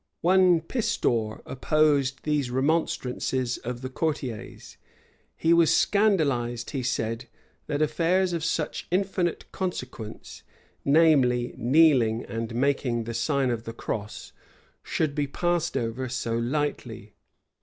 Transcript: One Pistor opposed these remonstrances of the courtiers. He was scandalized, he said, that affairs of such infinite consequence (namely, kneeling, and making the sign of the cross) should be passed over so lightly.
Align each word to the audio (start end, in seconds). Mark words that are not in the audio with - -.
One 0.21 0.61
Pistor 0.61 1.43
opposed 1.45 2.23
these 2.23 2.49
remonstrances 2.49 3.59
of 3.59 3.81
the 3.83 3.89
courtiers. 3.91 4.77
He 5.37 5.53
was 5.53 5.71
scandalized, 5.71 6.71
he 6.71 6.81
said, 6.81 7.25
that 7.67 7.83
affairs 7.83 8.33
of 8.33 8.43
such 8.43 8.87
infinite 8.89 9.51
consequence 9.51 10.41
(namely, 10.83 11.53
kneeling, 11.55 12.25
and 12.25 12.55
making 12.55 13.03
the 13.03 13.13
sign 13.13 13.51
of 13.51 13.65
the 13.65 13.73
cross) 13.73 14.31
should 14.81 15.13
be 15.13 15.27
passed 15.27 15.77
over 15.77 16.09
so 16.09 16.35
lightly. 16.35 17.13